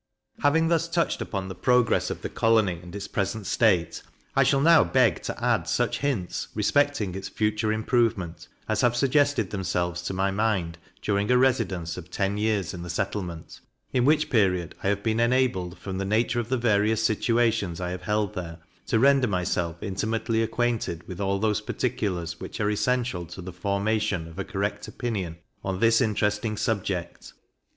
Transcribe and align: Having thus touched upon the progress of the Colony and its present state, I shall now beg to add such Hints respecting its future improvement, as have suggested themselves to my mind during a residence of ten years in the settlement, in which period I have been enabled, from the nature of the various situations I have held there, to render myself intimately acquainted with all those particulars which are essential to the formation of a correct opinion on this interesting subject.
Having 0.39 0.69
thus 0.69 0.87
touched 0.89 1.21
upon 1.21 1.47
the 1.47 1.53
progress 1.53 2.09
of 2.09 2.23
the 2.23 2.29
Colony 2.29 2.79
and 2.81 2.95
its 2.95 3.07
present 3.07 3.45
state, 3.45 4.01
I 4.35 4.41
shall 4.41 4.59
now 4.59 4.83
beg 4.83 5.21
to 5.21 5.43
add 5.45 5.67
such 5.67 5.99
Hints 5.99 6.47
respecting 6.55 7.13
its 7.13 7.29
future 7.29 7.71
improvement, 7.71 8.47
as 8.67 8.81
have 8.81 8.95
suggested 8.95 9.51
themselves 9.51 10.01
to 10.01 10.13
my 10.15 10.31
mind 10.31 10.79
during 11.03 11.29
a 11.29 11.37
residence 11.37 11.97
of 11.97 12.09
ten 12.09 12.39
years 12.39 12.73
in 12.73 12.81
the 12.81 12.89
settlement, 12.89 13.59
in 13.93 14.03
which 14.03 14.31
period 14.31 14.73
I 14.83 14.87
have 14.87 15.03
been 15.03 15.19
enabled, 15.19 15.77
from 15.77 15.99
the 15.99 16.03
nature 16.05 16.39
of 16.39 16.49
the 16.49 16.57
various 16.57 17.03
situations 17.03 17.79
I 17.79 17.91
have 17.91 18.01
held 18.01 18.33
there, 18.33 18.57
to 18.87 18.97
render 18.97 19.27
myself 19.27 19.83
intimately 19.83 20.41
acquainted 20.41 21.07
with 21.07 21.21
all 21.21 21.37
those 21.37 21.61
particulars 21.61 22.39
which 22.39 22.59
are 22.59 22.71
essential 22.71 23.27
to 23.27 23.39
the 23.39 23.53
formation 23.53 24.27
of 24.27 24.39
a 24.39 24.45
correct 24.45 24.87
opinion 24.87 25.37
on 25.63 25.79
this 25.79 26.01
interesting 26.01 26.57
subject. 26.57 27.33